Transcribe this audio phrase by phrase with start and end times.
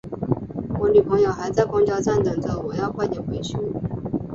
[0.79, 3.55] 我女朋友还在公交站等着，我要快点回去。